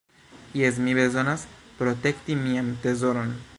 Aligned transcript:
"Jes, 0.59 0.79
mi 0.85 0.95
bezonas 0.99 1.45
protekti 1.83 2.41
mian 2.43 2.75
trezoron." 2.87 3.33